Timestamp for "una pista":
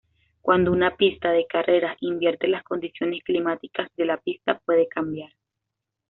0.71-1.31